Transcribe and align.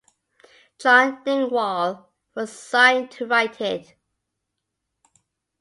John 0.79 1.23
Dingwall 1.23 2.09
was 2.33 2.51
signed 2.51 3.11
to 3.11 3.27
write 3.27 3.61
it. 3.61 3.93